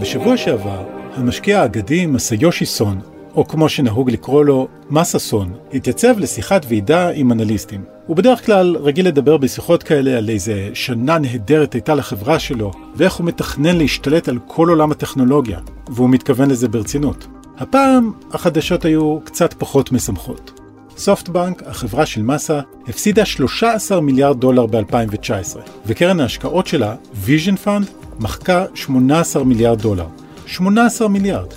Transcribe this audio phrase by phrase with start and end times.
[0.00, 0.82] בשבוע שעבר,
[1.14, 3.00] המשקיע האגדי מסאיושי סון,
[3.34, 7.84] או כמו שנהוג לקרוא לו, מסה סון, התייצב לשיחת ועידה עם אנליסטים.
[8.06, 13.14] הוא בדרך כלל רגיל לדבר בשיחות כאלה על איזה שנה נהדרת הייתה לחברה שלו, ואיך
[13.14, 17.26] הוא מתכנן להשתלט על כל עולם הטכנולוגיה, והוא מתכוון לזה ברצינות.
[17.58, 20.60] הפעם החדשות היו קצת פחות משמחות.
[20.96, 27.86] סופטבנק, החברה של מסה, הפסידה 13 מיליארד דולר ב-2019, וקרן ההשקעות שלה, ויז'ן פאנד,
[28.20, 30.06] מחקה 18 מיליארד דולר.
[30.46, 31.48] 18 מיליארד.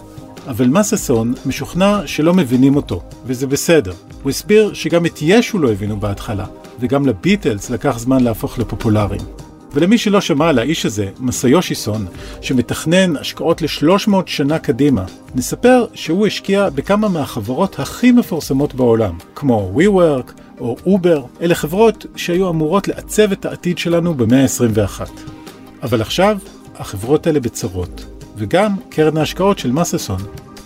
[0.47, 3.93] אבל מססון משוכנע שלא מבינים אותו, וזה בסדר.
[4.23, 6.45] הוא הסביר שגם את ישו לא הבינו בהתחלה,
[6.79, 9.21] וגם לביטלס לקח זמן להפוך לפופולריים.
[9.73, 12.05] ולמי שלא שמע על האיש הזה, מסאיושי סון,
[12.41, 15.05] שמתכנן השקעות ל-300 שנה קדימה,
[15.35, 22.49] נספר שהוא השקיע בכמה מהחברות הכי מפורסמות בעולם, כמו WeWork או Uber, אלה חברות שהיו
[22.49, 25.09] אמורות לעצב את העתיד שלנו במאה ה-21.
[25.83, 26.37] אבל עכשיו,
[26.75, 28.05] החברות האלה בצרות,
[28.37, 30.21] וגם קרן ההשקעות של מססון.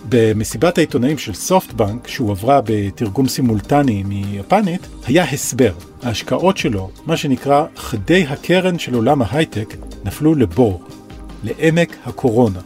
[0.08, 5.72] במסיבת העיתונאים של סופטבנק, שהועברה בתרגום סימולטני מיפנית, היה הסבר.
[6.02, 9.74] ההשקעות שלו, מה שנקרא חדי הקרן של עולם ההייטק,
[10.04, 10.82] נפלו לבור,
[11.44, 12.60] לעמק הקורונה.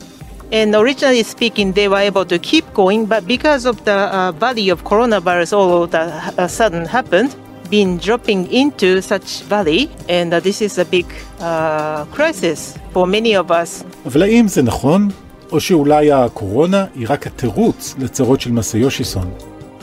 [0.53, 4.73] And originally speaking, they were able to keep going, but because of the uh, value
[4.73, 7.31] of coronavirus all of the uh, sudden happened,
[7.71, 11.07] been dropping into such valley, and uh, this is a big
[11.41, 13.85] uh, crisis for many of us.
[14.07, 15.09] אבל האם זה נכון?
[15.53, 19.31] או שאולי הקורונה היא רק התירוץ לצרות של מסאיושיסון?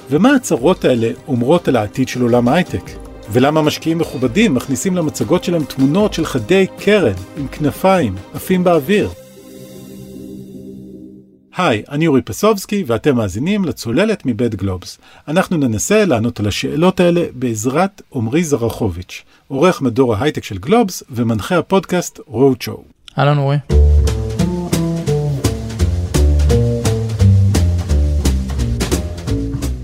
[0.10, 2.92] ומה הצרות האלה אומרות על העתיד של עולם ההייטק?
[3.32, 9.10] ולמה משקיעים מכובדים מכניסים למצגות שלהם תמונות של חדי קרן עם כנפיים עפים באוויר?
[11.58, 14.98] היי, אני אורי פסובסקי ואתם מאזינים לצוללת מבית גלובס.
[15.28, 21.58] אנחנו ננסה לענות על השאלות האלה בעזרת עמרי זרחוביץ', עורך מדור ההייטק של גלובס ומנחה
[21.58, 22.84] הפודקאסט רוד שואו.
[23.20, 23.58] אהלן אורי.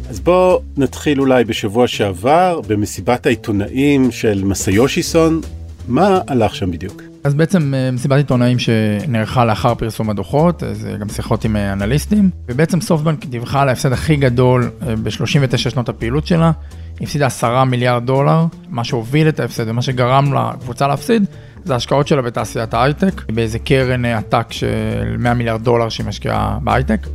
[0.10, 5.42] אז בואו נתחיל אולי בשבוע שעבר במסיבת העיתונאים של מסאיושיסון.
[5.88, 7.13] מה הלך שם בדיוק?
[7.24, 12.30] אז בעצם אה, מסיבת עיתונאים שנערכה לאחר פרסום הדוחות, זה גם שיחות עם אה, אנליסטים,
[12.48, 16.52] ובעצם סופטבנק דיווחה על ההפסד הכי גדול אה, ב-39 שנות הפעילות שלה,
[17.00, 21.26] היא הפסידה 10 מיליארד דולר, מה שהוביל את ההפסד ומה שגרם לקבוצה להפסיד,
[21.64, 27.08] זה ההשקעות שלה בתעשיית ההייטק, באיזה קרן עתק של 100 מיליארד דולר שהיא משקיעה בהייטק.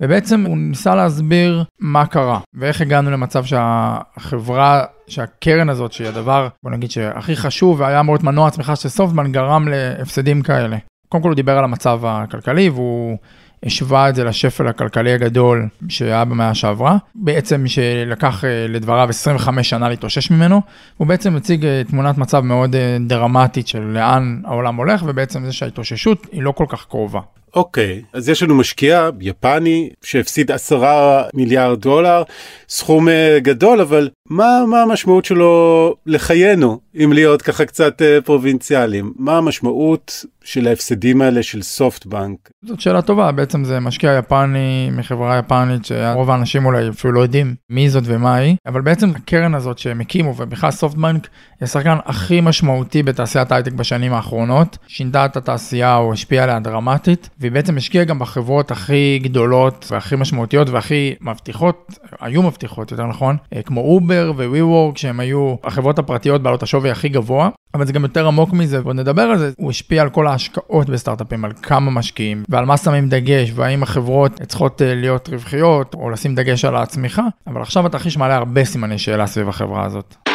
[0.00, 6.70] ובעצם הוא ניסה להסביר מה קרה, ואיך הגענו למצב שהחברה, שהקרן הזאת, שהיא הדבר, בוא
[6.70, 10.76] נגיד שהכי חשוב, והיה אמור להיות מנוע הצמיחה של סופטמן, גרם להפסדים כאלה.
[11.08, 13.18] קודם כל הוא דיבר על המצב הכלכלי, והוא
[13.62, 20.30] השווה את זה לשפל הכלכלי הגדול שהיה במאה שעברה, בעצם שלקח לדבריו 25 שנה להתאושש
[20.30, 20.62] ממנו,
[20.96, 26.42] הוא בעצם מציג תמונת מצב מאוד דרמטית של לאן העולם הולך, ובעצם זה שההתאוששות היא
[26.42, 27.20] לא כל כך קרובה.
[27.56, 32.22] אוקיי, okay, אז יש לנו משקיע יפני שהפסיד עשרה מיליארד דולר,
[32.68, 33.08] סכום
[33.38, 39.12] גדול, אבל מה, מה המשמעות שלו לחיינו, אם להיות ככה קצת פרובינציאליים?
[39.16, 42.50] מה המשמעות של ההפסדים האלה של סופטבנק?
[42.64, 47.54] זאת שאלה טובה, בעצם זה משקיע יפני מחברה יפנית שרוב האנשים אולי אפילו לא יודעים
[47.70, 51.28] מי זאת ומה היא, אבל בעצם הקרן הזאת שהם הקימו, ובכלל סופטבנק
[51.60, 57.28] היא השחקן הכי משמעותי בתעשיית ההייטק בשנים האחרונות, שינתה את התעשייה או השפיעה עליה דרמטית,
[57.40, 63.36] והיא בעצם השקיעה גם בחברות הכי גדולות והכי משמעותיות והכי מבטיחות, היו מבטיחות יותר נכון,
[63.64, 68.26] כמו אובר ו-WeWork שהם היו החברות הפרטיות בעלות השווי הכי גבוה, אבל זה גם יותר
[68.26, 72.42] עמוק מזה, בוא נדבר על זה, הוא השפיע על כל ההשקעות בסטארט-אפים, על כמה משקיעים
[72.48, 77.62] ועל מה שמים דגש והאם החברות צריכות להיות רווחיות או לשים דגש על הצמיחה, אבל
[77.62, 80.25] עכשיו התרחיש מעלה הרבה סימני שאלה סביב החברה הזאת.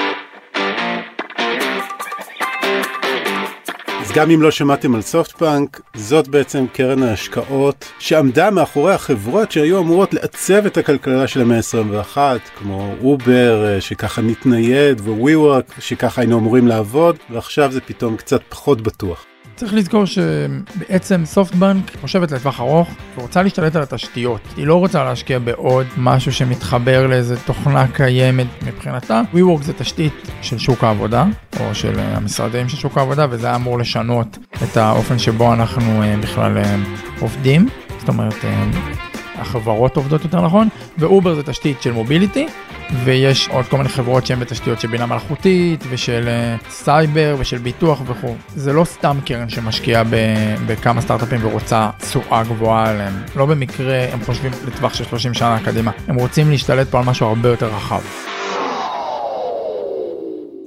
[4.16, 10.14] גם אם לא שמעתם על סופטבנק, זאת בעצם קרן ההשקעות שעמדה מאחורי החברות שהיו אמורות
[10.14, 12.18] לעצב את הכלכלה של המאה ה-21,
[12.60, 19.26] כמו אובר שככה נתנייד ו-WeWork שככה היינו אמורים לעבוד, ועכשיו זה פתאום קצת פחות בטוח.
[19.62, 24.41] צריך לזכור שבעצם סופטבנק חושבת לטווח ארוך ורוצה להשתלט על התשתיות.
[24.58, 29.22] היא לא רוצה להשקיע בעוד משהו שמתחבר לאיזה תוכנה קיימת מבחינתה.
[29.34, 31.26] WeWork זה תשתית של שוק העבודה,
[31.59, 36.58] או של המשרדים של שוק העבודה, וזה היה אמור לשנות את האופן שבו אנחנו בכלל
[37.20, 37.70] עובדים.
[38.00, 38.46] זאת אומרת,
[39.41, 40.67] החברות עובדות יותר נכון,
[40.97, 42.47] ואובר זה תשתית של mobility,
[43.03, 46.29] ויש עוד כל מיני חברות שהן בתשתיות של בינה מלאכותית ושל
[46.70, 48.35] סייבר ושל ביטוח וכו'.
[48.55, 50.03] זה לא סתם קרן שמשקיעה
[50.67, 53.14] בכמה סטארט-אפים ורוצה תשואה גבוהה עליהם.
[53.35, 57.28] לא במקרה הם חושבים לטווח של 30 שנה קדימה, הם רוצים להשתלט פה על משהו
[57.28, 58.31] הרבה יותר רחב.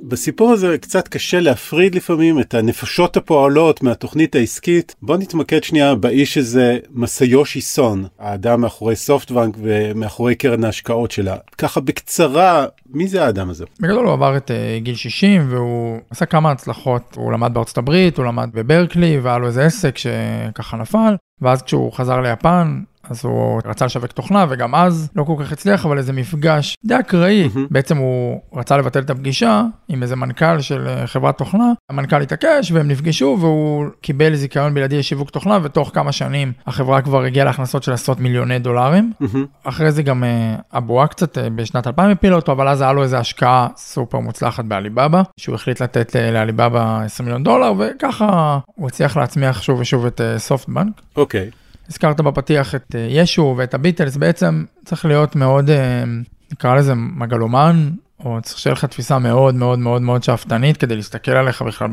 [0.08, 4.94] בסיפור הזה קצת קשה להפריד לפעמים את הנפשות הפועלות מהתוכנית העסקית.
[5.02, 11.36] בוא נתמקד שנייה באיש הזה, מסיושי סון, האדם מאחורי סופטבנק ומאחורי קרן ההשקעות שלה.
[11.58, 13.64] ככה בקצרה, מי זה האדם הזה?
[13.80, 17.02] בגדול הוא עבר את uh, גיל 60 והוא עשה כמה הצלחות.
[17.16, 21.92] הוא למד בארצות הברית, הוא למד בברקלי והיה לו איזה עסק שככה נפל, ואז כשהוא
[21.92, 22.80] חזר ליפן,
[23.10, 26.98] אז הוא רצה לשווק תוכנה וגם אז לא כל כך הצליח אבל איזה מפגש די
[27.00, 27.58] אקראי mm-hmm.
[27.70, 32.72] בעצם הוא רצה לבטל את הפגישה עם איזה מנכ"ל של אה, חברת תוכנה המנכ"ל התעקש
[32.72, 37.82] והם נפגשו והוא קיבל זיכיון בלעדי לשיווק תוכנה ותוך כמה שנים החברה כבר הגיעה להכנסות
[37.82, 39.36] של עשרות מיליוני דולרים mm-hmm.
[39.64, 40.24] אחרי זה גם
[40.72, 44.64] אבואה קצת אה, בשנת 2000 הפילה אותו אבל אז היה לו איזה השקעה סופר מוצלחת
[44.64, 50.06] בעליבאבא שהוא החליט לתת אה, לעליבאבא 20 מיליון דולר וככה הוא הצליח להצמיח שוב ושוב
[50.06, 51.00] את סופטבנק.
[51.16, 51.50] אוקיי.
[51.52, 51.63] Okay.
[51.88, 56.04] הזכרת בפתיח את אה, ישו ואת הביטלס, בעצם צריך להיות מאוד, אה,
[56.52, 57.90] נקרא לזה מגלומן,
[58.24, 61.88] או צריך שיהיה לך תפיסה מאוד מאוד מאוד מאוד שאפתנית כדי להסתכל עליך בכלל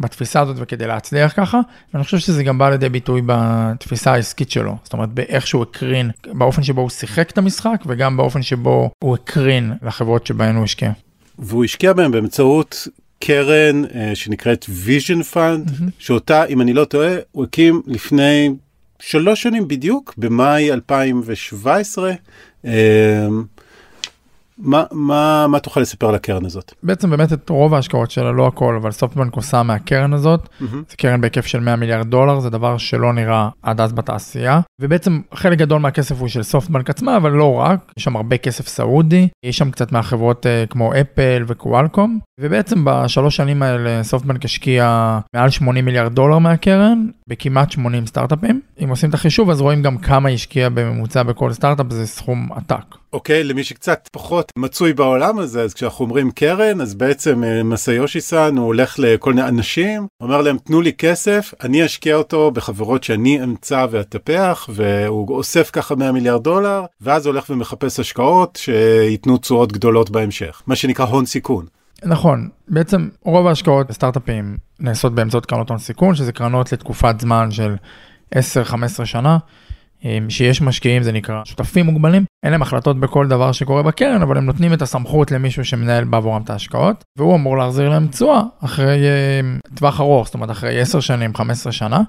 [0.00, 1.60] בתפיסה הזאת וכדי להצליח ככה,
[1.94, 6.10] ואני חושב שזה גם בא לידי ביטוי בתפיסה העסקית שלו, זאת אומרת באיך שהוא הקרין,
[6.26, 10.90] באופן שבו הוא שיחק את המשחק וגם באופן שבו הוא הקרין לחברות שבהן הוא השקיע.
[11.38, 12.88] והוא השקיע בהם באמצעות
[13.20, 15.90] קרן uh, שנקראת vision fund, mm-hmm.
[15.98, 18.50] שאותה, אם אני לא טועה, הוא הקים לפני
[19.06, 22.12] שלוש שנים בדיוק, במאי 2017.
[24.58, 26.72] מה, מה, מה תוכל לספר על הקרן הזאת?
[26.82, 30.40] בעצם באמת את רוב ההשקעות שלה, לא הכל, אבל סופטבנק עושה מהקרן הזאת.
[30.44, 30.74] Mm-hmm.
[30.90, 34.60] זה קרן בהיקף של 100 מיליארד דולר, זה דבר שלא נראה עד אז בתעשייה.
[34.80, 38.68] ובעצם חלק גדול מהכסף הוא של סופטבנק עצמה, אבל לא רק, יש שם הרבה כסף
[38.68, 42.18] סעודי, יש שם קצת מהחברות uh, כמו אפל וקוואלקום.
[42.40, 48.60] ובעצם בשלוש שנים האלה סופטבנק השקיע מעל 80 מיליארד דולר מהקרן, בכמעט 80 סטארט-אפים.
[48.84, 53.03] אם עושים את החישוב אז רואים גם כמה השקיע בממוצע בכל סטארט-אפ, זה סכום עתק.
[53.14, 58.20] אוקיי, למי שקצת פחות מצוי בעולם הזה, אז כשאנחנו אומרים קרן, אז בעצם אה, מסיושי
[58.20, 63.04] סאן הוא הולך לכל מיני אנשים, אומר להם תנו לי כסף, אני אשקיע אותו בחברות
[63.04, 69.72] שאני אמצא ואטפח, והוא אוסף ככה 100 מיליארד דולר, ואז הולך ומחפש השקעות שייתנו תשואות
[69.72, 71.66] גדולות בהמשך, מה שנקרא הון סיכון.
[72.04, 77.76] נכון, בעצם רוב ההשקעות בסטארט-אפים נעשות באמצעות קרנות הון סיכון, שזה קרנות לתקופת זמן של
[78.34, 78.38] 10-15
[79.04, 79.38] שנה.
[80.28, 84.44] שיש משקיעים, זה נקרא שותפים מוגבלים, אין להם החלטות בכל דבר שקורה בקרן, אבל הם
[84.44, 88.98] נותנים את הסמכות למישהו שמנהל בעבורם את ההשקעות, והוא אמור להחזיר להם תשואה אחרי
[89.74, 92.02] טווח ארוך, זאת אומרת אחרי 10 שנים, 15 שנה.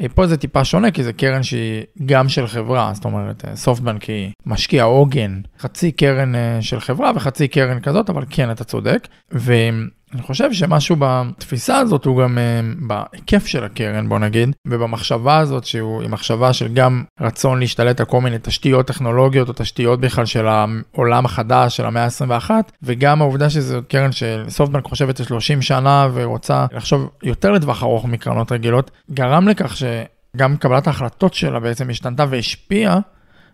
[0.00, 4.02] אה, פה זה טיפה שונה כי זה קרן שהיא גם של חברה, זאת אומרת סופטבנק
[4.02, 9.08] היא משקיע עוגן, חצי קרן אה, של חברה וחצי קרן כזאת, אבל כן אתה צודק.
[10.14, 15.64] אני חושב שמשהו בתפיסה הזאת הוא גם אה, בהיקף של הקרן בוא נגיד ובמחשבה הזאת
[15.64, 20.26] שהוא עם מחשבה של גם רצון להשתלט על כל מיני תשתיות טכנולוגיות או תשתיות בכלל
[20.26, 22.50] של העולם החדש של המאה ה-21
[22.82, 28.04] וגם העובדה שזו קרן של סופטבנק חושבת על 30 שנה ורוצה לחשוב יותר לטווח ארוך
[28.04, 32.98] מקרנות רגילות גרם לכך שגם קבלת ההחלטות שלה בעצם השתנתה והשפיעה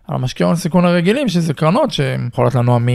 [0.07, 2.87] על המשקיעי סיכון הרגילים שזה קרנות שיכולות לנוע מ...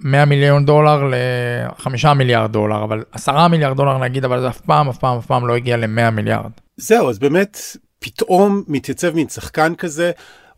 [0.00, 4.88] 100 מיליון דולר ל-5 מיליארד דולר, אבל 10 מיליארד דולר נגיד, אבל זה אף פעם,
[4.88, 6.50] אף פעם, אף פעם לא הגיע ל-100 מיליארד.
[6.76, 7.58] זהו, אז באמת,
[7.98, 10.10] פתאום מתייצב מין שחקן כזה.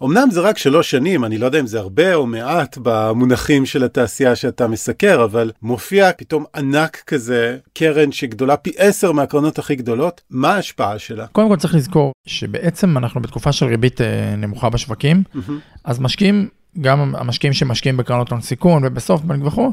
[0.05, 3.85] אמנם זה רק שלוש שנים, אני לא יודע אם זה הרבה או מעט במונחים של
[3.85, 10.21] התעשייה שאתה מסקר, אבל מופיע פתאום ענק כזה, קרן שגדולה פי עשר מהקרנות הכי גדולות,
[10.31, 11.27] מה ההשפעה שלה?
[11.27, 15.53] קודם כל צריך לזכור שבעצם אנחנו בתקופה של ריבית אה, נמוכה בשווקים, mm-hmm.
[15.85, 16.49] אז משקיעים
[16.81, 19.72] גם המשקיעים שמשקיעים בקרנות הון סיכון ובסופטבנק וכו',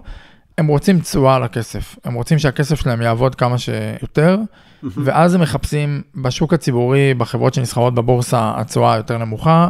[0.58, 1.96] הם רוצים תשואה על הכסף.
[2.04, 4.38] הם רוצים שהכסף שלהם יעבוד כמה שיותר.
[4.84, 9.68] ואז הם מחפשים בשוק הציבורי, בחברות שנסחרות בבורסה, התשואה יותר נמוכה,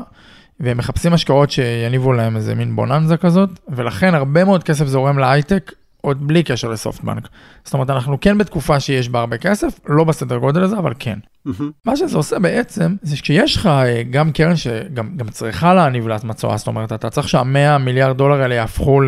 [0.59, 5.71] והם מחפשים השקעות שיניבו להם איזה מין בוננזה כזאת, ולכן הרבה מאוד כסף זורם להייטק
[6.01, 7.27] עוד בלי קשר לסופטבנק.
[7.63, 11.19] זאת אומרת, אנחנו כן בתקופה שיש בה הרבה כסף, לא בסדר גודל הזה, אבל כן.
[11.85, 16.57] מה שזה עושה בעצם, זה שכשיש לך אה, גם קרן שגם צריכה להניב לעצמה תשואה,
[16.57, 19.01] זאת אומרת, אתה צריך שהמאה מיליארד דולר האלה יהפכו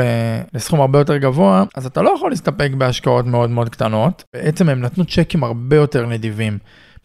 [0.53, 4.23] לסכום הרבה יותר גבוה, אז אתה לא יכול להסתפק בהשקעות מאוד מאוד קטנות.
[4.33, 6.57] בעצם הם נתנו צ'קים הרבה יותר נדיבים.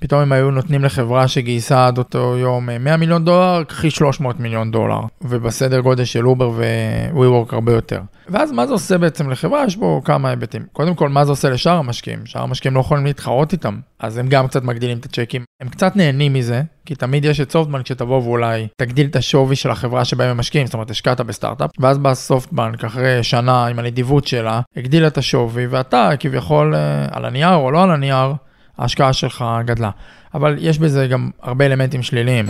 [0.04, 4.40] פתאום הם היו נותנים לחברה שגייסה עד אותו יום 100 אה, מיליון דולר, קחי 300
[4.40, 8.00] מיליון דולר, ובסדר גודל של אובר ו-WeWork הרבה יותר.
[8.28, 9.64] ואז מה זה עושה בעצם לחברה?
[9.64, 10.62] יש בו כמה היבטים.
[10.73, 12.26] קודם כל, מה זה עושה לשאר המשקיעים?
[12.26, 15.44] שאר המשקיעים לא יכולים להתחרות איתם, אז הם גם קצת מגדילים את הצ'קים.
[15.61, 19.70] הם קצת נהנים מזה, כי תמיד יש את סופטבנק שתבוא ואולי תגדיל את השווי של
[19.70, 24.26] החברה שבה הם משקיעים, זאת אומרת, השקעת בסטארט-אפ, ואז בא סופטבנק אחרי שנה עם הנדיבות
[24.26, 28.32] שלה, הגדילה את השווי, ואתה כביכול אה, על הנייר או לא על הנייר,
[28.78, 29.90] ההשקעה שלך גדלה.
[30.35, 32.47] אבל יש בזה גם הרבה אלמנטים שליליים.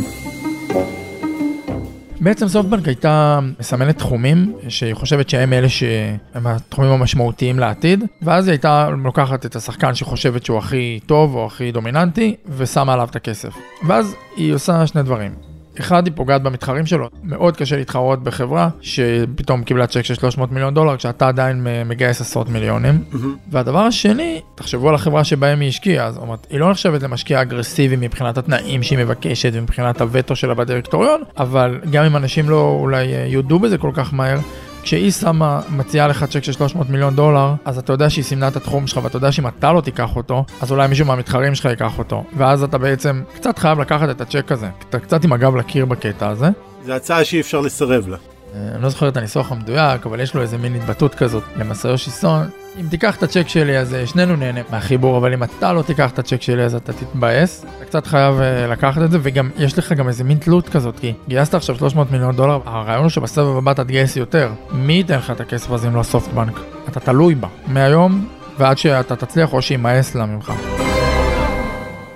[2.20, 8.52] בעצם סופטבנק הייתה מסמנת תחומים שהיא חושבת שהם אלה שהם התחומים המשמעותיים לעתיד, ואז היא
[8.52, 13.54] הייתה לוקחת את השחקן שחושבת שהוא הכי טוב או הכי דומיננטי, ושמה עליו את הכסף.
[13.86, 15.53] ואז היא עושה שני דברים.
[15.80, 17.08] אחד, היא פוגעת במתחרים שלו.
[17.22, 22.48] מאוד קשה להתחרות בחברה שפתאום קיבלה צ'ק של 300 מיליון דולר, כשאתה עדיין מגייס עשרות
[22.48, 23.04] מיליונים.
[23.12, 23.16] Mm-hmm.
[23.50, 27.96] והדבר השני, תחשבו על החברה שבהם היא השקיעה, זאת אומרת, היא לא נחשבת למשקיעה אגרסיבי
[27.96, 33.58] מבחינת התנאים שהיא מבקשת ומבחינת הווטו שלה בדירקטוריון, אבל גם אם אנשים לא אולי יודו
[33.58, 34.38] בזה כל כך מהר,
[34.84, 38.56] כשהיא שמה, מציעה לך צ'ק של 300 מיליון דולר, אז אתה יודע שהיא סימנה את
[38.56, 41.98] התחום שלך, ואתה יודע שאם אתה לא תיקח אותו, אז אולי מישהו מהמתחרים שלך ייקח
[41.98, 42.24] אותו.
[42.36, 44.68] ואז אתה בעצם קצת חייב לקחת את הצ'ק הזה.
[44.88, 46.48] אתה קצת עם הגב לקיר בקטע הזה.
[46.86, 48.16] זו הצעה שאי אפשר לסרב לה.
[48.54, 52.46] אני לא זוכר את הניסוח המדויק, אבל יש לו איזה מין התבטאות כזאת למסריושי סון.
[52.80, 56.10] אם תיקח את הצ'ק שלי אז אה, שנינו נהנה מהחיבור, אבל אם אתה לא תיקח
[56.10, 57.64] את הצ'ק שלי אז אתה תתבאס.
[57.76, 60.98] אתה קצת חייב uh, לקחת את זה, וגם יש לך גם איזה מין תלות כזאת,
[60.98, 64.52] כי גייסת עכשיו 300 מיליון דולר, הרעיון הוא שבסבב הבא אתה תגייס יותר.
[64.72, 66.60] מי ייתן לך את הכסף הזה אם לא סופטבנק?
[66.88, 68.28] אתה תלוי בה, מהיום
[68.58, 70.52] ועד שאתה תצליח או שימאס לה ממך.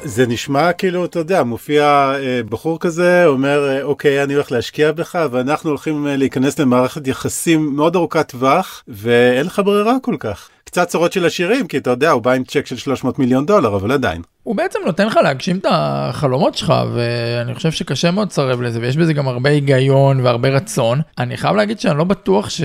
[0.09, 1.85] זה נשמע כאילו, אתה יודע, מופיע
[2.15, 7.07] אה, בחור כזה, אומר, אה, אוקיי, אני הולך להשקיע בך, ואנחנו הולכים אה, להיכנס למערכת
[7.07, 10.49] יחסים מאוד ארוכת טווח, ואין לך ברירה כל כך.
[10.65, 13.77] קצת צרות של עשירים, כי אתה יודע, הוא בא עם צ'ק של 300 מיליון דולר,
[13.77, 14.23] אבל עדיין.
[14.43, 18.97] הוא בעצם נותן לך להגשים את החלומות שלך, ואני חושב שקשה מאוד לסרב לזה, ויש
[18.97, 21.01] בזה גם הרבה היגיון והרבה רצון.
[21.19, 22.61] אני חייב להגיד שאני לא בטוח ש...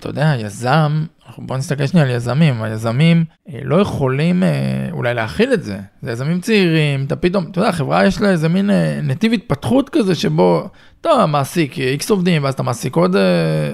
[0.00, 1.04] אתה יודע, יזם,
[1.38, 4.48] בוא נסתכל שנייה על יזמים, היזמים אה, לא יכולים אה,
[4.92, 8.48] אולי להכיל את זה, זה יזמים צעירים, אתה פתאום, אתה יודע, חברה יש לה איזה
[8.48, 10.68] מין אה, נתיב התפתחות כזה שבו
[11.00, 13.16] אתה מעסיק איקס עובדים ואז אתה מעסיק עוד,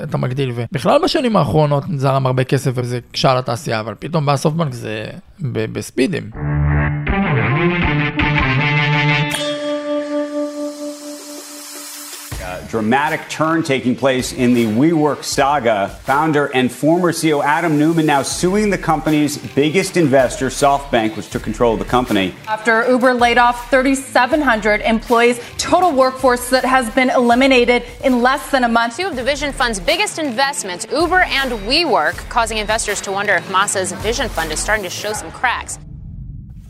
[0.03, 4.73] אתה מגדיל, ובכלל בשנים האחרונות זרם הרבה כסף וזה קשה לתעשייה, אבל פתאום בא סופטבנק
[4.73, 5.05] זה
[5.41, 6.31] בספידים.
[12.71, 15.89] Dramatic turn taking place in the WeWork saga.
[16.05, 21.43] Founder and former CEO Adam Newman now suing the company's biggest investor, SoftBank, which took
[21.43, 22.33] control of the company.
[22.47, 28.63] After Uber laid off 3,700 employees, total workforce that has been eliminated in less than
[28.63, 28.97] a month.
[28.97, 33.51] Two of the Vision Fund's biggest investments, Uber and WeWork, causing investors to wonder if
[33.51, 35.79] Massa's Vision Fund is starting to show some cracks.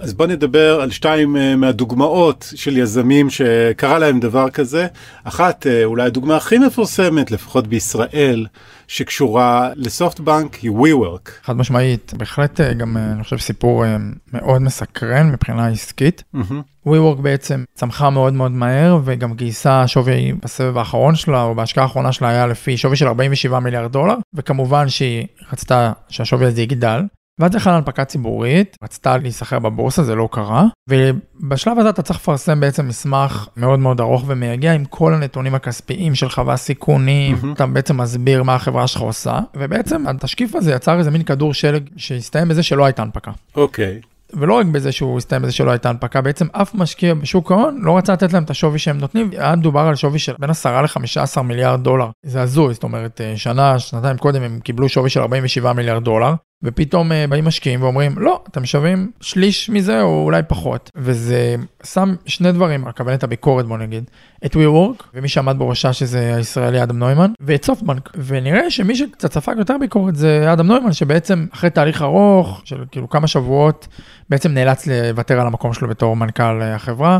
[0.01, 4.87] אז בוא נדבר על שתיים מהדוגמאות של יזמים שקרה להם דבר כזה.
[5.25, 8.47] אחת, אולי הדוגמה הכי מפורסמת, לפחות בישראל,
[8.89, 11.31] שקשורה לסופטבנק, היא WeWork.
[11.43, 13.85] חד משמעית, בהחלט גם, אני חושב, סיפור
[14.33, 16.23] מאוד מסקרן מבחינה עסקית.
[16.35, 16.87] Mm-hmm.
[16.87, 22.13] WeWork בעצם צמחה מאוד מאוד מהר וגם גייסה שווי בסבב האחרון שלה או בהשקעה האחרונה
[22.13, 27.01] שלה היה לפי שווי של 47 מיליארד דולר וכמובן שהיא רצתה שהשווי הזה יגדל
[27.41, 32.61] ואז יחד הנפקה ציבורית, רצתה להיסחר בבורסה, זה לא קרה, ובשלב הזה אתה צריך לפרסם
[32.61, 37.53] בעצם מסמך מאוד מאוד ארוך ומייגע עם כל הנתונים הכספיים שלך והסיכונים, mm-hmm.
[37.55, 41.89] אתה בעצם מסביר מה החברה שלך עושה, ובעצם התשקיף הזה יצר איזה מין כדור שלג
[41.97, 43.31] שהסתיים בזה שלא הייתה הנפקה.
[43.57, 44.01] אוקיי.
[44.03, 44.07] Okay.
[44.33, 47.97] ולא רק בזה שהוא הסתיים בזה שלא הייתה הנפקה, בעצם אף משקיע בשוק ההון לא
[47.97, 51.43] רצה לתת להם את השווי שהם נותנים, היה דובר על שווי של בין 10 ל-15
[51.43, 52.11] מיליארד דולר.
[52.23, 56.35] זה הזוי, זאת אומרת, אה, שנה, שנתיים קודם הם קיבלו שווי של 47 מיליארד דולר,
[56.63, 60.91] ופתאום אה, באים משקיעים ואומרים, לא, אתם שווים שליש מזה או אולי פחות.
[60.97, 64.05] וזה שם שני דברים על כוונת הביקורת, בוא נגיד,
[64.47, 68.11] את WeWork, ומי שעמד בראשה שזה הישראלי אדם נוימן, ואת סופטבנק.
[68.25, 73.09] ונראה שמי שקצת ספג יותר ביקורת זה אדם נוימן, שבעצם אחרי תהליך ארוך של כאילו
[73.09, 73.89] כמה שבועות,
[74.31, 77.19] בעצם נאלץ לוותר על המקום שלו בתור מנכ"ל החברה,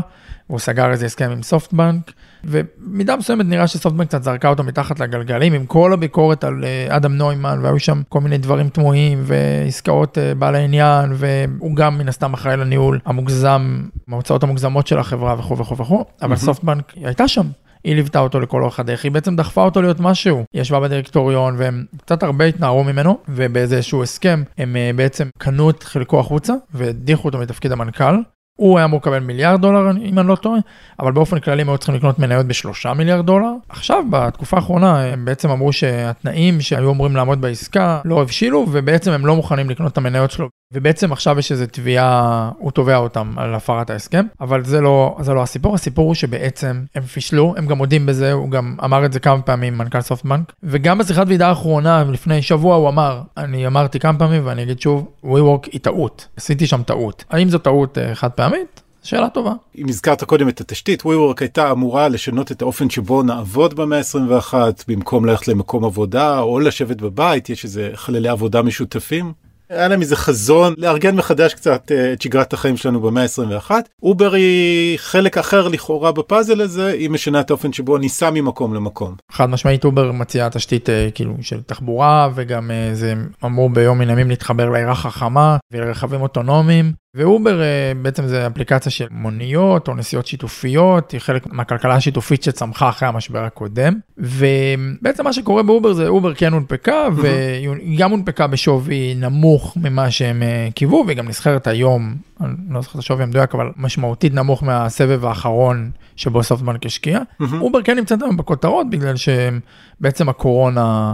[0.51, 2.11] והוא סגר איזה הסכם עם סופטבנק.
[2.43, 7.13] ובמידה מסוימת נראה שסופטבנק קצת זרקה אותו מתחת לגלגלים עם כל הביקורת על אה, אדם
[7.15, 12.33] נוימן והיו שם כל מיני דברים תמוהים ועסקאות אה, בעל העניין והוא גם מן הסתם
[12.33, 13.81] אחראי לניהול המוגזם,
[14.11, 17.47] ההוצאות המוגזמות של החברה וכו' וכו' וכו', אבל סופטבנק הייתה שם.
[17.83, 20.43] היא ליוותה אותו לכל אורך הדרך, היא בעצם דחפה אותו להיות משהו.
[20.53, 25.83] היא ישבה בדירקטוריון והם קצת הרבה התנערו ממנו, ובאיזשהו הסכם הם אה, בעצם קנו את
[25.83, 28.15] חלקו החוצה והדיחו אותו מתפקיד המנכ"ל,
[28.55, 30.59] הוא היה אמור לקבל מיליארד דולר אם אני לא טועה,
[30.99, 33.51] אבל באופן כללי הם היו צריכים לקנות מניות בשלושה מיליארד דולר.
[33.69, 39.25] עכשיו בתקופה האחרונה הם בעצם אמרו שהתנאים שהיו אמורים לעמוד בעסקה לא הבשילו ובעצם הם
[39.25, 43.55] לא מוכנים לקנות את המניות שלו ובעצם עכשיו יש איזו תביעה, הוא תובע אותם על
[43.55, 47.77] הפרת ההסכם, אבל זה לא, זה לא הסיפור, הסיפור הוא שבעצם הם פישלו, הם גם
[47.77, 52.03] מודים בזה, הוא גם אמר את זה כמה פעמים, מנכ"ל סופטבנק, וגם בשיחת ועידה האחרונה,
[52.03, 56.67] לפני שבוע הוא אמר, אני אמרתי כמה פעמים ואני אגיד שוב, WeWork היא טעות, עשיתי
[56.67, 57.23] שם טעות.
[57.29, 58.81] האם זו טעות uh, חד פעמית?
[59.03, 59.53] שאלה טובה.
[59.77, 64.53] אם הזכרת קודם את התשתית, WeWork הייתה אמורה לשנות את האופן שבו נעבוד במאה ה-21,
[64.87, 69.33] במקום ללכת למקום עבודה או לשבת בבית, יש איזה חללי עבודה משותפים.
[69.71, 73.71] היה להם איזה חזון לארגן מחדש קצת אה, את שגרת החיים שלנו במאה ה-21.
[74.03, 79.15] אובר היא חלק אחר לכאורה בפאזל הזה, היא משנה את האופן שבו ניסע ממקום למקום.
[79.31, 83.13] חד משמעית אובר מציעה תשתית אה, כאילו של תחבורה וגם אה, זה
[83.45, 87.00] אמור ביום מן הימים להתחבר לעיר חכמה ולרכבים אוטונומיים.
[87.15, 92.89] ואובר אה, בעצם זה אפליקציה של מוניות או נסיעות שיתופיות, היא חלק מהכלכלה השיתופית שצמחה
[92.89, 93.93] אחרי המשבר הקודם.
[94.17, 100.43] ובעצם מה שקורה באובר זה אובר כן הונפקה והיא גם הונפקה בשווי נמוך ממה שהם
[100.43, 104.63] אה, קיוו והיא גם נסחרת היום, אני לא זוכר את השווי המדויק אבל משמעותית נמוך
[104.63, 107.19] מהסבב האחרון שבו סופטבנק השקיע.
[107.61, 111.13] אובר כן נמצאת היום בכותרות בגלל שבעצם הקורונה.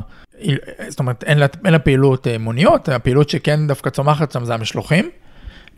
[0.88, 4.54] זאת אומרת אין לה, אין לה פעילות אה, מוניות, הפעילות שכן דווקא צומחת שם זה
[4.54, 5.10] המשלוחים.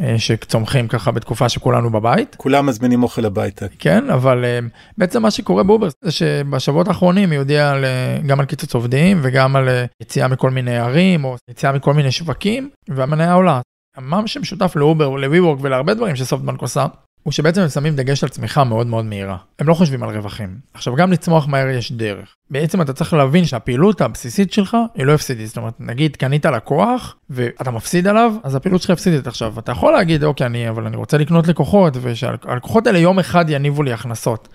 [0.01, 2.35] אה, שצומחים ככה בתקופה שכולנו בבית.
[2.35, 3.65] כולם מזמינים אוכל הביתה.
[3.79, 4.59] כן, אבל אה,
[4.97, 7.73] בעצם מה שקורה באובר זה שבשבועות האחרונים היא הודיעה
[8.27, 12.11] גם על קיצוץ עובדים וגם על אה, יציאה מכל מיני ערים או יציאה מכל מיני
[12.11, 13.61] שווקים והמניה עולה.
[13.97, 16.85] מה שמשותף לאובר, ל-WeWork ולהרבה דברים שסופטבנק עושה,
[17.23, 19.37] הוא שבעצם הם שמים דגש על צמיחה מאוד מאוד מהירה.
[19.59, 20.57] הם לא חושבים על רווחים.
[20.73, 22.35] עכשיו, גם לצמוח מהר יש דרך.
[22.49, 25.47] בעצם אתה צריך להבין שהפעילות הבסיסית שלך היא לא הפסידית.
[25.47, 29.27] זאת אומרת, נגיד קנית לקוח ואתה מפסיד עליו, אז הפעילות שלך הפסידית.
[29.27, 33.45] עכשיו, אתה יכול להגיד, אוקיי, אני, אבל אני רוצה לקנות לקוחות, ושהלקוחות האלה יום אחד
[33.49, 34.47] יניבו לי הכנסות.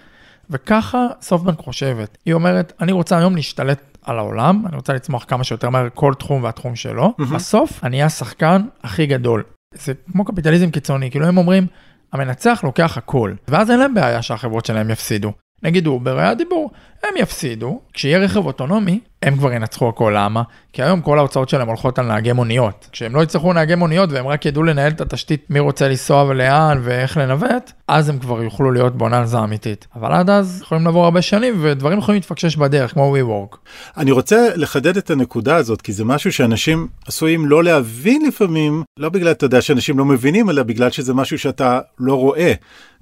[0.50, 2.18] וככה סופטבנק חושבת.
[2.26, 6.14] היא אומרת, אני רוצה היום להשתלט על העולם, אני רוצה לצמוח כמה שיותר מהר כל
[6.18, 7.14] תחום והתחום שלו.
[7.20, 7.34] Mm-hmm.
[7.34, 9.42] בסוף, אני אהיה השחקן הכי גדול.
[9.74, 11.66] זה כמו קפיטליזם קיצוני, כאילו הם אומרים,
[12.12, 15.32] המנצח לוקח הכל, ואז אין להם בעיה שהחברות שלהם יפסידו.
[15.62, 16.70] נגיד אובר היה דיבור,
[17.08, 20.42] הם יפסידו, כשיהיה רכב אוטונומי, הם כבר ינצחו הכל, למה?
[20.72, 22.88] כי היום כל ההוצאות שלהם הולכות על נהגי מוניות.
[22.92, 26.80] כשהם לא יצטרכו נהגי מוניות והם רק ידעו לנהל את התשתית מי רוצה לנסוע ולאן
[26.82, 29.86] ואיך לנווט, אז הם כבר יוכלו להיות בוננזה אמיתית.
[29.96, 33.56] אבל עד אז יכולים לעבור הרבה שנים ודברים יכולים להתפקשש בדרך, כמו WeWork.
[33.96, 39.08] אני רוצה לחדד את הנקודה הזאת, כי זה משהו שאנשים עשויים לא להבין לפעמים, לא
[39.08, 42.52] בגלל, אתה יודע, שאנשים לא מבינים, אלא בגלל שזה משהו שאתה לא רואה.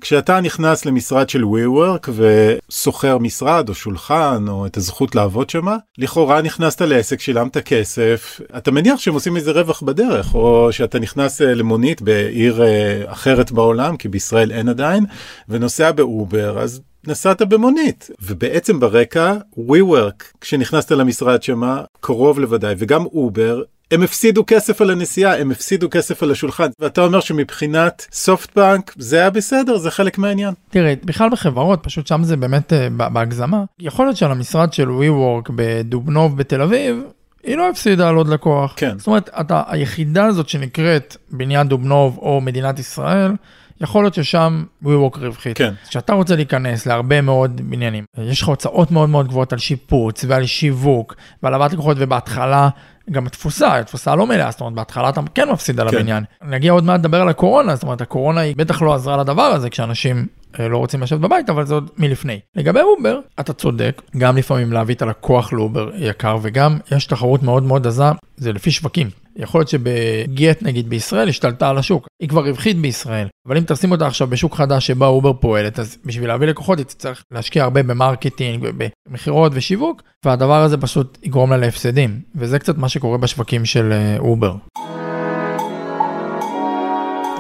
[0.01, 6.43] כשאתה נכנס למשרד של WeWork ושוכר משרד או שולחן או את הזכות לעבוד שמה, לכאורה
[6.43, 11.55] נכנסת לעסק, שילמת כסף, אתה מניח שהם עושים איזה רווח בדרך, או שאתה נכנס אה,
[11.55, 15.05] למונית בעיר אה, אחרת בעולם, כי בישראל אין עדיין,
[15.49, 23.63] ונוסע באובר, אז נסעת במונית, ובעצם ברקע WeWork, כשנכנסת למשרד שמה, קרוב לוודאי, וגם אובר,
[23.93, 29.17] הם הפסידו כסף על הנסיעה, הם הפסידו כסף על השולחן, ואתה אומר שמבחינת סופטבנק זה
[29.17, 30.55] היה בסדר, זה חלק מהעניין.
[30.71, 32.77] תראה, בכלל בחברות, פשוט שם זה באמת uh,
[33.13, 33.65] בהגזמה.
[33.81, 37.03] יכול להיות שעל המשרד של WeWork בדובנוב בתל אביב,
[37.45, 38.75] היא לא הפסידה על עוד לקוח.
[38.77, 38.99] כן.
[38.99, 43.33] זאת אומרת, אתה, היחידה הזאת שנקראת בניין דובנוב או מדינת ישראל,
[43.81, 45.57] יכול להיות ששם WeWork רווחית.
[45.57, 45.75] כן.
[45.89, 50.47] כשאתה רוצה להיכנס להרבה מאוד בניינים, יש לך הוצאות מאוד מאוד גבוהות על שיפוץ ועל
[50.47, 52.69] שיווק ועל הבאת לקוחות, ובהתחלה
[53.11, 55.97] גם התפוסה, התפוסה לא מלאה, זאת אומרת בהתחלה אתה כן מפסיד על כן.
[55.97, 56.25] הבניין.
[56.45, 59.71] נגיע עוד מעט לדבר על הקורונה, זאת אומרת הקורונה היא בטח לא עזרה לדבר הזה
[59.71, 60.27] כשאנשים
[60.61, 62.41] אה, לא רוצים לשבת בבית, אבל זה עוד מלפני.
[62.57, 67.63] לגבי אובר, אתה צודק, גם לפעמים להביא את הלקוח לאובר יקר, וגם יש תחרות מאוד
[67.63, 68.05] מאוד עזה,
[68.37, 69.22] זה לפי שווקים.
[69.37, 73.93] יכול להיות שבגט נגיד בישראל השתלטה על השוק, היא כבר רווחית בישראל, אבל אם תשים
[73.93, 77.83] אותה עכשיו בשוק חדש שבה אובר פועלת, אז בשביל להביא לקוחות היא תצטרך להשקיע הרבה
[77.83, 78.67] ב marketing,
[79.09, 84.19] במכירות ושיווק, והדבר הזה פשוט יגרום לה להפסדים, וזה קצת מה שקורה בשווקים של אה,
[84.19, 84.55] אובר.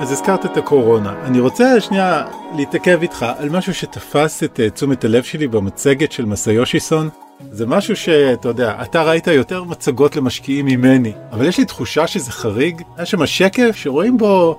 [0.03, 1.15] אז הזכרת את הקורונה.
[1.25, 2.25] אני רוצה שנייה
[2.57, 7.09] להתעכב איתך על משהו שתפס את אה, תשומת הלב שלי במצגת של מסאיושיסון.
[7.51, 12.33] זה משהו שאתה יודע, אתה ראית יותר מצגות למשקיעים ממני, אבל יש לי תחושה שזה
[12.33, 12.83] חריג.
[12.97, 14.59] היה שם שקף שרואים בו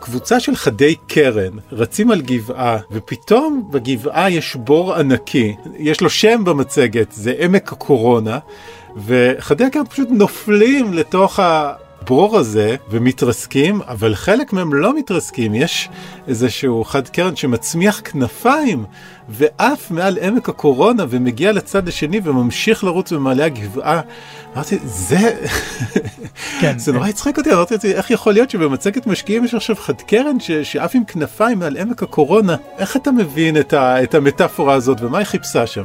[0.00, 5.56] קבוצה של חדי קרן רצים על גבעה, ופתאום בגבעה יש בור ענקי.
[5.78, 8.38] יש לו שם במצגת, זה עמק הקורונה,
[8.96, 11.40] וחדי הקרן פשוט נופלים לתוך
[12.04, 15.88] הבור הזה ומתרסקים, אבל חלק מהם לא מתרסקים, יש
[16.28, 18.84] איזשהו חד קרן שמצמיח כנפיים
[19.28, 24.00] ועף מעל עמק הקורונה ומגיע לצד השני וממשיך לרוץ במעלה הגבעה.
[24.54, 25.36] אמרתי, זה,
[26.60, 30.00] כן, זה נורא הצחק אותי, אמרתי לעצמי, איך יכול להיות שבמצגת משקיעים יש עכשיו חד
[30.00, 32.56] קרן שעף עם כנפיים מעל עמק הקורונה?
[32.78, 35.84] איך אתה מבין את, ה, את המטאפורה הזאת ומה היא חיפשה שם?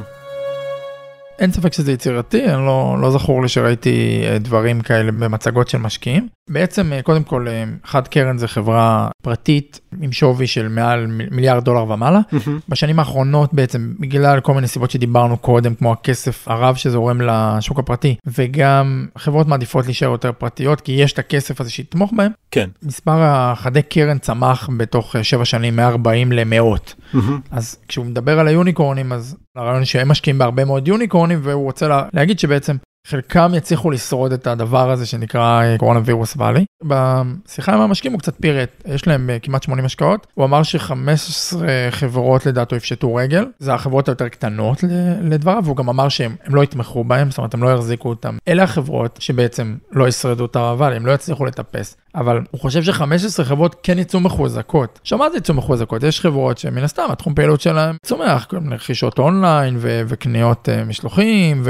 [1.40, 5.78] אין ספק שזה יצירתי, אני לא, לא זכור לי שראיתי אה, דברים כאלה במצגות של
[5.78, 6.28] משקיעים.
[6.50, 11.64] בעצם, אה, קודם כל, אה, חד קרן זה חברה פרטית עם שווי של מעל מיליארד
[11.64, 12.20] דולר ומעלה.
[12.32, 12.50] Mm-hmm.
[12.68, 18.16] בשנים האחרונות בעצם, בגלל כל מיני סיבות שדיברנו קודם, כמו הכסף הרב שזורם לשוק הפרטי,
[18.26, 22.32] וגם חברות מעדיפות להישאר יותר פרטיות, כי יש את הכסף הזה שיתמוך בהם.
[22.50, 22.68] כן.
[22.82, 26.94] מספר החדי קרן צמח בתוך שבע שנים מ-40 למאות.
[27.14, 27.18] Mm-hmm.
[27.50, 32.04] אז כשהוא מדבר על היוניקורנים, אז הרעיון שהם משקיעים בהרבה מאוד יוניקורנים, והוא רוצה לה,
[32.14, 32.76] להגיד שבעצם
[33.10, 36.64] חלקם יצליחו לשרוד את הדבר הזה שנקרא אה, קורונה וירוס ואלי.
[36.84, 41.56] בשיחה עם המשקיעים הוא קצת פירט, יש להם אה, כמעט 80 השקעות, הוא אמר ש-15
[41.90, 44.84] חברות לדעתו יפשטו רגל, זה החברות היותר קטנות
[45.22, 48.38] לדבריו, והוא גם אמר שהם לא יתמכו בהם, זאת אומרת הם לא יחזיקו אותם.
[48.48, 51.96] אלה החברות שבעצם לא ישרדו את הוואלי, הם לא יצליחו לטפס.
[52.14, 55.00] אבל הוא חושב ש-15 חברות כן יצאו מחוזקות.
[55.04, 56.02] שמעתי יצאו מחוזקות?
[56.02, 60.84] יש חברות שמן הסתם התחום פעילות שלהם צומח, כל מיני רכישות אונליין ו- וקניות uh,
[60.88, 61.62] משלוחים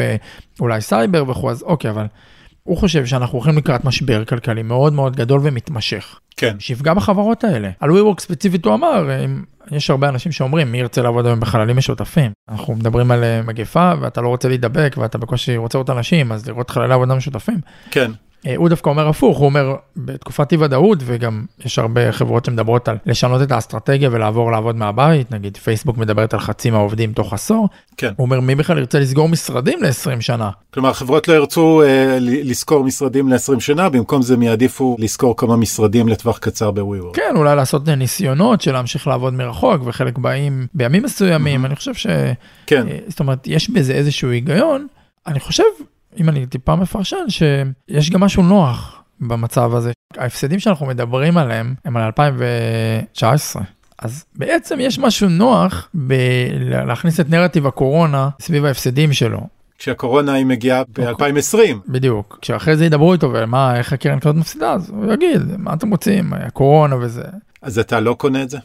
[0.59, 2.07] ואולי סייבר וכו', אז אוקיי, אבל
[2.63, 6.19] הוא חושב שאנחנו הולכים לקראת משבר כלכלי מאוד מאוד גדול ומתמשך.
[6.37, 6.57] כן.
[6.59, 7.71] שיפגע בחברות האלה.
[7.81, 11.77] על WeWork ספציפית הוא אמר, אם, יש הרבה אנשים שאומרים מי ירצה לעבוד היום בחללים
[11.77, 12.33] משותפים.
[12.49, 16.49] אנחנו מדברים על אה, מגפה ואתה לא רוצה להידבק ואתה בקושי רוצה לראות אנשים אז
[16.49, 17.61] לראות חללי עבודה משותפים.
[17.91, 18.11] כן.
[18.47, 22.89] אה, הוא דווקא אומר הפוך, הוא אומר בתקופת אי ודאות וגם יש הרבה חברות שמדברות
[22.89, 27.69] על לשנות את האסטרטגיה ולעבור לעבוד מהבית, נגיד פייסבוק מדברת על חצי מהעובדים תוך עשור.
[27.97, 28.13] כן.
[28.17, 30.51] הוא אומר מי בכלל ירצה לסגור משרדים ל-20 שנה.
[30.75, 35.57] כלומר חברות לא ירצו אה, לשכור משרדים ל-20 שנה, במקום זה הם יעדיפו לשכור כמה
[35.57, 37.13] משרדים לטווח קצר בוויוור.
[37.13, 41.67] כן, אולי לעשות ניסיונות של להמשיך לעבוד מרחוק וחלק באים בימים מסוימים, mm-hmm.
[41.67, 42.07] אני חושב ש...
[42.67, 42.89] כן.
[42.89, 44.87] אה, זאת אומרת, יש בזה איזשהו היגיון.
[45.27, 45.65] אני חושב
[46.19, 49.93] אם אני טיפה מפרשן, שיש גם משהו נוח במצב הזה.
[50.17, 53.63] ההפסדים שאנחנו מדברים עליהם הם על 2019.
[53.99, 59.41] אז בעצם יש משהו נוח בלהכניס את נרטיב הקורונה סביב ההפסדים שלו.
[59.79, 61.59] כשהקורונה היא מגיעה ב-2020.
[61.89, 62.39] בדיוק.
[62.43, 66.33] כשאחרי זה ידברו איתו ומה, איך הקרן קצת מפסידה, אז הוא יגיד, מה אתם רוצים,
[66.33, 67.23] הקורונה וזה.
[67.63, 68.59] אז אתה לא קונה את זה?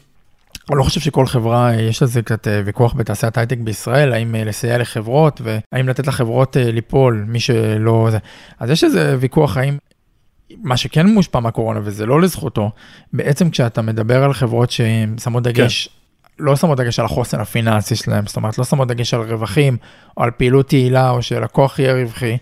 [0.70, 4.44] אני לא חושב שכל חברה, יש לזה קצת אה, ויכוח בתעשיית הייטק בישראל, האם אה,
[4.44, 8.08] לסייע לחברות והאם לתת לחברות אה, ליפול, מי שלא...
[8.10, 8.18] זה.
[8.58, 9.76] אז יש איזה ויכוח האם
[10.62, 12.70] מה שכן מושפע מהקורונה, וזה לא לזכותו,
[13.12, 16.44] בעצם כשאתה מדבר על חברות ששמות דגש, כן.
[16.44, 19.76] לא שמות דגש על החוסן הפיננסי שלהם, זאת אומרת, לא שמות דגש על רווחים,
[20.16, 22.36] או על פעילות תהילה, או שלקוח יהיה רווחי,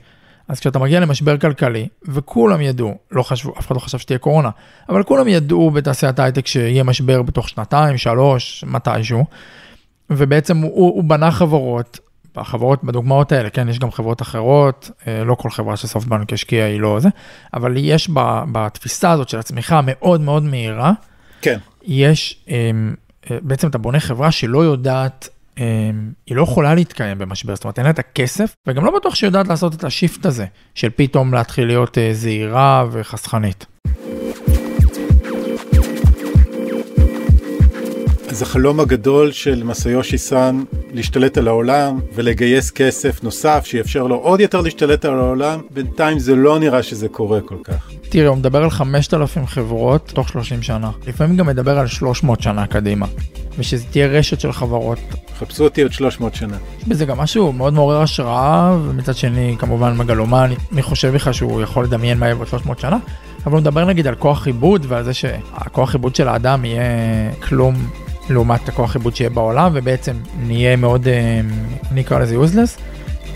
[0.49, 4.51] אז כשאתה מגיע למשבר כלכלי, וכולם ידעו, לא חשבו, אף אחד לא חשב שתהיה קורונה,
[4.89, 9.25] אבל כולם ידעו בתעשיית ההייטק שיהיה משבר בתוך שנתיים, שלוש, מתישהו,
[10.11, 11.99] ובעצם הוא, הוא בנה חברות,
[12.37, 16.81] החברות בדוגמאות האלה, כן, יש גם חברות אחרות, אה, לא כל חברה שסופטבנק השקיעה היא
[16.81, 17.09] לא זה,
[17.55, 18.11] אבל יש
[18.53, 20.93] בתפיסה הזאת של הצמיחה המאוד מאוד מהירה,
[21.41, 21.59] כן.
[21.83, 22.71] יש, אה,
[23.31, 25.34] אה, בעצם אתה בונה חברה שלא יודעת אמ,
[26.27, 29.29] היא לא יכולה להתקיים במשבר, זאת אומרת אין לה את הכסף, וגם לא בטוח שהיא
[29.29, 33.67] יודעת לעשות את השיפט הזה, של פתאום להתחיל להיות אה, זהירה וחסכנית.
[38.35, 44.41] אז החלום הגדול של מסיושי סאן להשתלט על העולם ולגייס כסף נוסף שיאפשר לו עוד
[44.41, 47.91] יותר להשתלט על העולם, בינתיים זה לא נראה שזה קורה כל כך.
[48.09, 50.91] תראה, הוא מדבר על 5,000 חברות תוך 30 שנה.
[51.07, 53.07] לפעמים גם מדבר על 300 שנה קדימה.
[53.59, 54.99] ושזה תהיה רשת של חברות.
[55.39, 56.57] חפשו אותי עוד 300 שנה.
[56.79, 61.63] יש בזה גם משהו מאוד מעורר השראה, ומצד שני כמובן מגלומן, מי חושב בכלל שהוא
[61.63, 62.99] יכול לדמיין מה יהיה בעוד 300 שנה?
[63.47, 66.83] אבל הוא מדבר נגיד על כוח עיבוד ועל זה שהכוח עיבוד של האדם יהיה
[67.49, 67.75] כלום
[68.31, 70.17] לעומת הכוח עיבוד שיהיה בעולם, ובעצם
[70.47, 71.41] נהיה מאוד, אה,
[71.91, 72.81] אני אקרא לזה useless.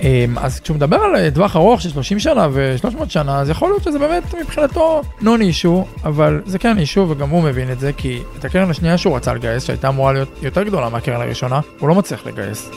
[0.02, 3.82] אמ, אז כשהוא מדבר על טווח ארוך של 30 שנה ו-300 שנה, אז יכול להיות
[3.82, 8.22] שזה באמת מבחינתו נון אישו, אבל זה כן אישו וגם הוא מבין את זה, כי
[8.38, 11.94] את הקרן השנייה שהוא רצה לגייס, שהייתה אמורה להיות יותר גדולה מהקרן הראשונה, הוא לא
[11.94, 12.70] מצליח לגייס.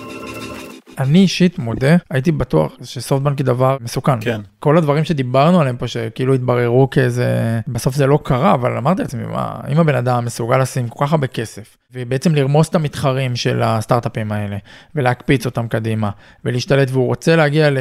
[0.97, 4.21] אני אישית מודה, הייתי בטוח שסופטבנק היא דבר מסוכן.
[4.21, 4.41] כן.
[4.59, 9.23] כל הדברים שדיברנו עליהם פה, שכאילו התבררו כאיזה, בסוף זה לא קרה, אבל אמרתי לעצמי,
[9.23, 13.61] מה, אם הבן אדם מסוגל לשים כל כך הרבה כסף, ובעצם לרמוס את המתחרים של
[13.63, 14.57] הסטארט-אפים האלה,
[14.95, 16.09] ולהקפיץ אותם קדימה,
[16.45, 17.77] ולהשתלט, והוא רוצה להגיע, ל,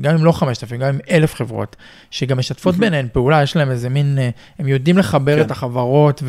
[0.00, 1.76] גם אם לא 5,000, גם עם 1,000 חברות,
[2.10, 5.40] שגם משתפות ביניהן פעולה, יש להם איזה מין, אה, הם יודעים לחבר כן.
[5.40, 6.22] את החברות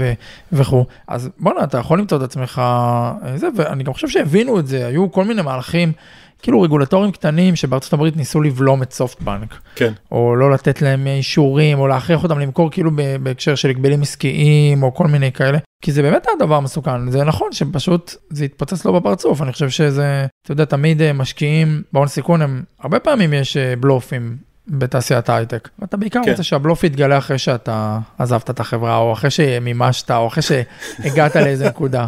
[0.52, 4.68] וכו', אז בואנה, אתה יכול למצוא את עצמך, אה, זה, ואני גם חושב שהבינו את
[4.68, 5.92] זה, היו כל מיני מהלכים.
[6.42, 9.56] כאילו רגולטורים קטנים שבארצות הברית ניסו לבלום את סופטבנק.
[9.76, 9.94] כן.
[10.12, 12.92] או לא לתת להם אישורים, או להכריח אותם למכור כאילו
[13.24, 15.58] בהקשר של הגבלים עסקיים, או כל מיני כאלה.
[15.82, 19.70] כי זה באמת היה דבר מסוכן, זה נכון שפשוט זה התפוצץ לו בפרצוף, אני חושב
[19.70, 25.30] שזה, אתה יודע, תמיד אה, משקיעים בהון סיכון, הם, הרבה פעמים יש אה, בלופים בתעשיית
[25.30, 25.70] ההייטק.
[25.80, 26.32] ואתה בעיקר כן.
[26.32, 31.68] רוצה שהבלוף יתגלה אחרי שאתה עזבת את החברה, או אחרי שמימשת, או אחרי שהגעת לאיזה
[31.70, 32.08] נקודה.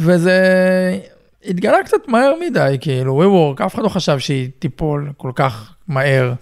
[0.00, 0.40] וזה
[1.44, 6.32] התגלה קצת מהר מדי, כאילו, WeWork, אף אחד לא חשב שהיא תיפול כל כך מהר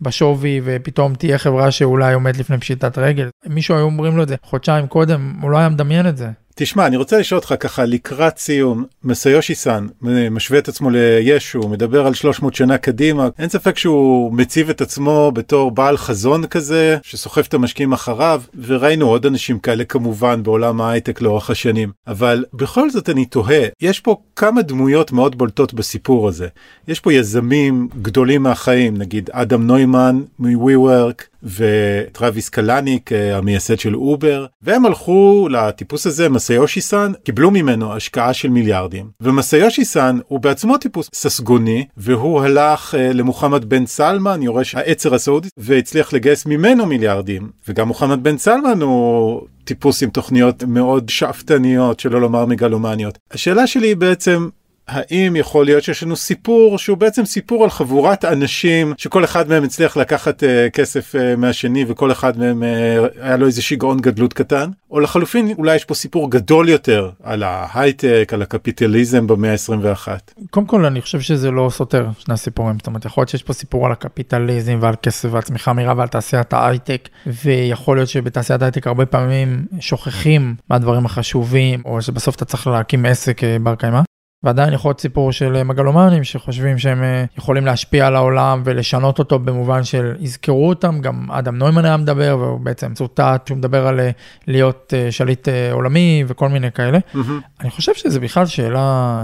[0.00, 3.28] בשווי, ופתאום תהיה חברה שאולי עומדת לפני פשיטת רגל.
[3.46, 6.30] מישהו היו אומרים לו את זה חודשיים קודם, הוא לא היה מדמיין את זה.
[6.56, 9.86] תשמע, אני רוצה לשאול אותך ככה לקראת סיום, מסיושי סאן
[10.30, 15.32] משווה את עצמו לישו, מדבר על 300 שנה קדימה, אין ספק שהוא מציב את עצמו
[15.34, 21.20] בתור בעל חזון כזה, שסוחב את המשקיעים אחריו, וראינו עוד אנשים כאלה כמובן בעולם ההייטק
[21.20, 21.92] לאורך השנים.
[22.06, 26.48] אבל בכל זאת אני תוהה, יש פה כמה דמויות מאוד בולטות בסיפור הזה.
[26.88, 34.46] יש פה יזמים גדולים מהחיים, נגיד אדם נוימן מ-WeWork, וטרוויס קלניק אה, המייסד של אובר
[34.62, 39.10] והם הלכו לטיפוס הזה מסיושי סאן קיבלו ממנו השקעה של מיליארדים.
[39.20, 45.52] ומסיושי סאן הוא בעצמו טיפוס ססגוני והוא הלך אה, למוחמד בן סלמן יורש העצר הסעודית
[45.56, 47.50] והצליח לגייס ממנו מיליארדים.
[47.68, 53.18] וגם מוחמד בן סלמן הוא טיפוס עם תוכניות מאוד שאפתניות שלא לומר מגלומניות.
[53.30, 54.48] השאלה שלי היא בעצם
[54.88, 59.64] האם יכול להיות שיש לנו סיפור שהוא בעצם סיפור על חבורת אנשים שכל אחד מהם
[59.64, 62.66] הצליח לקחת uh, כסף uh, מהשני וכל אחד מהם uh,
[63.20, 67.42] היה לו איזה שיגעון גדלות קטן או לחלופין אולי יש פה סיפור גדול יותר על
[67.42, 70.08] ההייטק על הקפיטליזם במאה ה-21.
[70.50, 73.52] קודם כל אני חושב שזה לא סותר שני הסיפורים זאת אומרת יכול להיות שיש פה
[73.52, 77.08] סיפור על הקפיטליזם ועל כסף ועל צמיחה מהירה ועל תעשיית ההייטק
[77.44, 83.40] ויכול להיות שבתעשיית ההייטק הרבה פעמים שוכחים מהדברים החשובים או שבסוף אתה צריך להקים עסק
[83.62, 84.00] בר קיימא.
[84.44, 89.18] ועדיין יכול להיות סיפור של אה, מגלומנים שחושבים שהם אה, יכולים להשפיע על העולם ולשנות
[89.18, 93.86] אותו במובן של יזכרו אותם, גם אדם נוימן היה מדבר והוא בעצם צוטט, שהוא מדבר
[93.86, 94.10] על אה,
[94.46, 96.98] להיות שליט עולמי וכל מיני כאלה.
[96.98, 97.18] Mm-hmm.
[97.60, 99.22] אני חושב שזה בכלל שאלה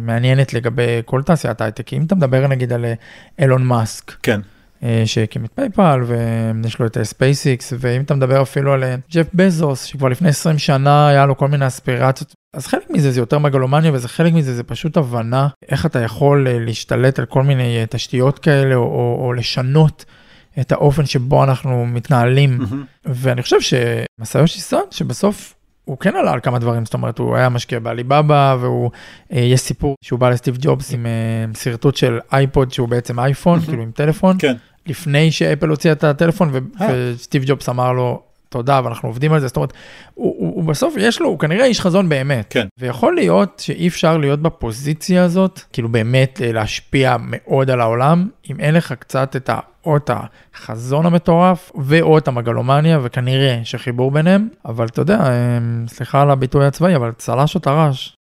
[0.00, 2.84] מעניינת לגבי כל תעשיית הייטק, אם אתה מדבר נגיד על
[3.38, 4.12] אילון מאסק.
[4.22, 4.40] כן.
[5.04, 10.08] שהקים את פייפל ויש לו את ספייסיקס ואם אתה מדבר אפילו על ג'ף בזוס שכבר
[10.08, 14.08] לפני 20 שנה היה לו כל מיני אספירציות אז חלק מזה זה יותר מגלומניה וזה
[14.08, 18.38] חלק מזה זה פשוט הבנה איך אתה יכול אה, להשתלט על כל מיני אה, תשתיות
[18.38, 20.04] כאלה או, או, או לשנות
[20.60, 22.58] את האופן שבו אנחנו מתנהלים.
[22.60, 22.74] Mm-hmm.
[23.04, 25.54] ואני חושב שמסאיושי סאן שבסוף
[25.86, 28.90] הוא כן עלה על כמה דברים, זאת אומרת, הוא היה משקיע בעליבאבא, והוא,
[29.32, 33.60] אה, יש סיפור שהוא בא לסטיב ג'ובס עם אה, שרטוט של אייפוד שהוא בעצם אייפון,
[33.60, 34.54] כאילו עם טלפון, כן.
[34.86, 36.50] לפני שאפל הוציאה את הטלפון,
[36.88, 39.72] וסטיב ג'ובס אמר לו, תודה ואנחנו עובדים על זה, זאת אומרת,
[40.14, 42.46] הוא, הוא, הוא בסוף יש לו, הוא כנראה איש חזון באמת.
[42.50, 42.66] כן.
[42.78, 48.60] ויכול להיות שאי אפשר להיות בפוזיציה הזאת, כאילו באמת אה, להשפיע מאוד על העולם, אם
[48.60, 49.58] אין לך קצת את ה...
[49.86, 50.10] או את
[50.54, 56.66] החזון המטורף ואו את המגלומניה וכנראה שחיבור ביניהם, אבל אתה יודע, אה, סליחה על הביטוי
[56.66, 58.15] הצבאי, אבל צל"ש או טר"ש.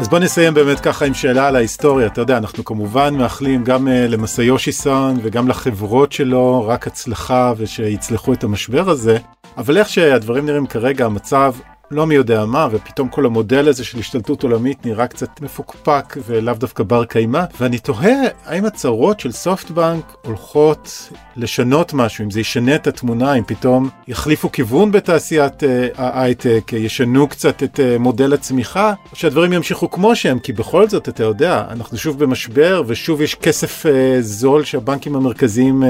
[0.00, 2.06] אז בוא נסיים באמת ככה עם שאלה על ההיסטוריה.
[2.06, 8.32] אתה יודע, אנחנו כמובן מאחלים גם uh, למסאיושי סאן וגם לחברות שלו רק הצלחה ושיצלחו
[8.32, 9.18] את המשבר הזה,
[9.56, 11.54] אבל איך שהדברים נראים כרגע, המצב
[11.92, 16.54] לא מי יודע מה, ופתאום כל המודל הזה של השתלטות עולמית נראה קצת מפוקפק ולאו
[16.54, 18.12] דווקא בר קיימא, ואני תוהה
[18.44, 24.52] האם הצהרות של סופטבנק הולכות לשנות משהו, אם זה ישנה את התמונה, אם פתאום יחליפו
[24.52, 30.16] כיוון בתעשיית אה, ההייטק, uh, ישנו קצת את uh, מודל הצמיחה, או שהדברים ימשיכו כמו
[30.16, 33.88] שהם, כי בכל זאת, אתה יודע, אנחנו שוב במשבר, ושוב יש כסף uh,
[34.20, 35.86] זול שהבנקים המרכזיים uh,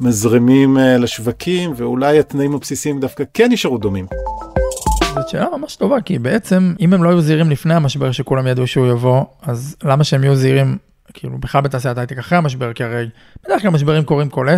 [0.00, 4.06] מזרימים uh, לשווקים, ואולי התנאים הבסיסיים דווקא כן נשארו דומים.
[5.16, 8.66] זאת שאלה ממש טובה, כי בעצם אם הם לא היו זהירים לפני המשבר שכולם ידעו
[8.66, 10.78] שהוא יבוא, אז למה שהם יהיו זהירים,
[11.14, 13.08] כאילו בכלל בתעשיית הייטק אחרי המשבר, כי הרי
[13.44, 14.48] בדרך כלל משברים קורים כל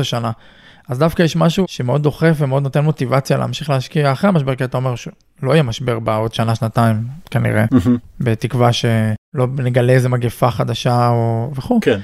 [0.00, 0.30] 10-12 שנה.
[0.88, 4.76] אז דווקא יש משהו שמאוד דוחף ומאוד נותן מוטיבציה להמשיך להשקיע אחרי המשבר, כי אתה
[4.76, 6.96] אומר שלא יהיה משבר בעוד שנה, שנתיים,
[7.30, 7.64] כנראה,
[8.20, 11.80] בתקווה שלא נגלה איזה מגפה חדשה או וכו'.
[11.82, 11.98] כן.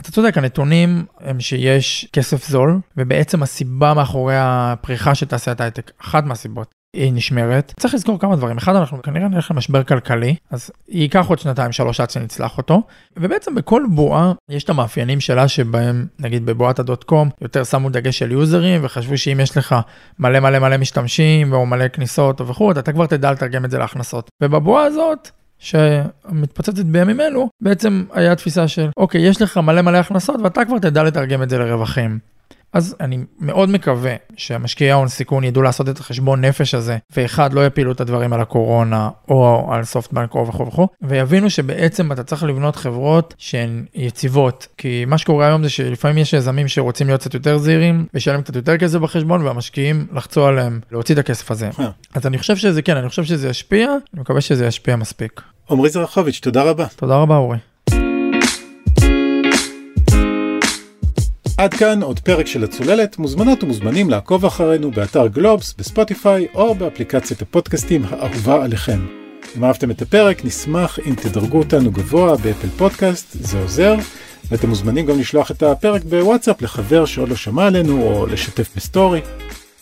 [0.00, 6.24] אתה צודק, הנתונים הם שיש כסף זול, ובעצם הסיבה מאחורי הפריחה של תעשיית ההייטק, אחת
[6.24, 7.72] מהסיבות, היא נשמרת.
[7.80, 8.56] צריך לזכור כמה דברים.
[8.56, 12.82] אחד, אנחנו כנראה נלך למשבר כלכלי, אז ייקח עוד שנתיים, שלוש עד שנצלח אותו.
[13.16, 18.18] ובעצם בכל בועה יש את המאפיינים שלה שבהם, נגיד בבועת הדוט קום, יותר שמו דגש
[18.18, 19.76] של יוזרים, וחשבו שאם יש לך
[20.18, 24.28] מלא מלא מלא משתמשים, או מלא כניסות וכו', אתה כבר תדע לתרגם את זה להכנסות.
[24.42, 30.40] ובבועה הזאת, שמתפוצצת בימים אלו, בעצם היה תפיסה של, אוקיי, יש לך מלא מלא הכנסות
[30.40, 32.18] ואתה כבר תדע לתרגם את זה לרווחים.
[32.72, 37.66] אז אני מאוד מקווה שהמשקיעי ההון סיכון ידעו לעשות את החשבון נפש הזה, ואחד, לא
[37.66, 42.44] יפילו את הדברים על הקורונה, או על סופטבנק, או וכו' וכו', ויבינו שבעצם אתה צריך
[42.44, 44.66] לבנות חברות שהן יציבות.
[44.76, 48.56] כי מה שקורה היום זה שלפעמים יש יזמים שרוצים להיות קצת יותר זהירים, וישלם קצת
[48.56, 51.70] יותר כסף בחשבון, והמשקיעים לחצו עליהם להוציא את הכסף הזה.
[51.80, 51.90] אה.
[52.14, 55.40] אז אני חושב שזה כן, אני חושב שזה ישפיע, אני מקווה שזה ישפיע מספיק.
[55.70, 56.86] עמרי זרחוביץ', תודה רבה.
[56.96, 57.58] תודה רבה, אורי.
[61.58, 67.42] עד כאן עוד פרק של הצוללת, מוזמנות ומוזמנים לעקוב אחרינו באתר גלובס, בספוטיפיי או באפליקציית
[67.42, 69.06] הפודקאסטים האהובה עליכם.
[69.56, 73.94] אם אהבתם את הפרק, נשמח אם תדרגו אותנו גבוה באפל פודקאסט, זה עוזר.
[74.50, 79.20] ואתם מוזמנים גם לשלוח את הפרק בוואטסאפ לחבר שעוד לא שמע עלינו או לשתף בסטורי.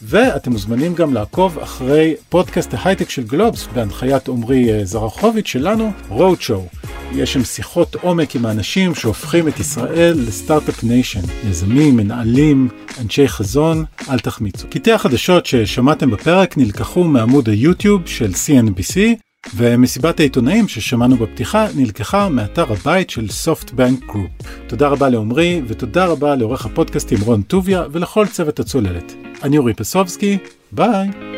[0.02, 5.92] ואתם מוזמנים גם לעקוב אחרי פודקאסט ההייטק של גלובס בהנחיית עמרי אה, זרחוביץ' שלנו,
[6.40, 6.66] שואו.
[7.12, 11.20] יש שם שיחות עומק עם האנשים שהופכים את ישראל ל start-up nation.
[11.50, 12.68] יזמים, מנהלים,
[13.00, 14.66] אנשי חזון, אל תחמיצו.
[14.70, 18.98] קטעי החדשות ששמעתם בפרק נלקחו מעמוד היוטיוב של CNBC,
[19.54, 24.30] ומסיבת העיתונאים ששמענו בפתיחה נלקחה מאתר הבית של סופטבנק גרופ.
[24.66, 29.14] תודה רבה לעומרי, ותודה רבה לעורך הפודקאסטים רון טוביה ולכל צוות הצוללת.
[29.42, 30.38] אני אורי פסובסקי,
[30.72, 31.35] ביי.